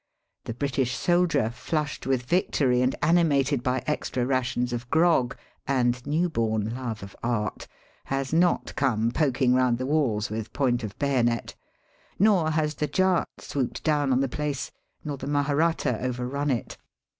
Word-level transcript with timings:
The 0.45 0.55
British 0.55 0.95
soldier, 0.95 1.51
flushed 1.51 2.07
with 2.07 2.23
victory 2.23 2.81
and 2.81 2.95
animated 3.03 3.61
by 3.61 3.83
extra 3.85 4.25
rations 4.25 4.73
of 4.73 4.89
grog 4.89 5.37
and 5.67 6.03
new 6.07 6.27
born 6.27 6.73
love 6.73 7.03
of 7.03 7.15
art, 7.21 7.67
has 8.05 8.33
not 8.33 8.75
come 8.75 9.11
poking 9.11 9.53
round 9.53 9.77
the 9.77 9.85
walls 9.85 10.31
with 10.31 10.53
point 10.53 10.83
of 10.83 10.97
bayonet; 10.97 11.53
nor 12.17 12.49
has 12.49 12.73
the 12.73 12.87
Jat 12.87 13.27
swooped 13.37 13.83
down 13.83 14.11
on 14.11 14.21
the 14.21 14.27
place, 14.27 14.71
nor 15.05 15.17
the 15.17 15.27
Maharatta 15.27 16.01
overrun 16.03 16.49
it. 16.49 16.77